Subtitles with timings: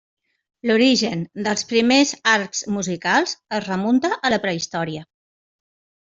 [0.69, 5.05] L’origen dels primers arcs musicals es remunta a la prehistòria.